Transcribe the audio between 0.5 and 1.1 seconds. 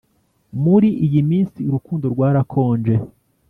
muri